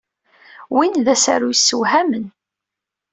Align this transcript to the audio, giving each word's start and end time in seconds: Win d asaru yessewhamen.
Win 0.75 0.93
d 1.05 1.07
asaru 1.13 1.49
yessewhamen. 1.51 2.25